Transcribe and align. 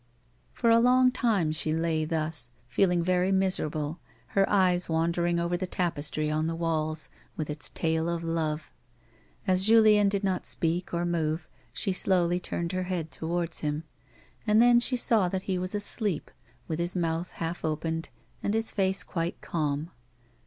For 0.51 0.71
a 0.71 0.79
long 0.79 1.11
time 1.11 1.51
she 1.51 1.71
lay 1.73 2.05
thus, 2.05 2.49
feeling 2.67 3.03
very 3.03 3.31
miserable, 3.31 3.99
her 4.29 4.49
eyes 4.49 4.89
wandering 4.89 5.39
over 5.39 5.55
the 5.55 5.67
tapestry 5.67 6.31
on 6.31 6.47
the 6.47 6.55
walls, 6.55 7.11
with 7.37 7.51
its 7.51 7.69
tale 7.69 8.09
of 8.09 8.23
love. 8.23 8.73
As 9.45 9.65
Julien 9.65 10.09
did 10.09 10.23
not 10.23 10.47
speak 10.47 10.91
or 10.91 11.05
move, 11.05 11.47
she 11.71 11.93
slowly 11.93 12.39
turned 12.39 12.71
her 12.71 12.85
head 12.89 13.11
towards 13.11 13.59
him, 13.59 13.83
and 14.47 14.59
then 14.59 14.79
she 14.79 14.97
saw 14.97 15.29
that 15.29 15.43
he 15.43 15.59
was 15.59 15.75
asleep, 15.75 16.31
with 16.67 16.79
his 16.79 16.95
mouth 16.95 17.33
half 17.33 17.63
opened 17.63 18.09
and 18.41 18.55
his 18.55 18.71
face 18.71 19.03
quite 19.03 19.39
calm. 19.41 19.91